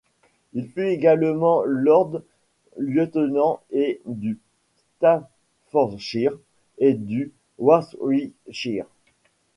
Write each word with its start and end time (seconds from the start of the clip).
Il 0.53 0.67
fut 0.67 0.87
également 0.87 1.61
Lord 1.63 2.23
Lieutenant 2.75 3.59
et 3.69 4.01
du 4.07 4.39
Staffordshire 4.97 6.35
et 6.79 6.95
du 6.95 7.31
Warwickshire. 7.59 8.87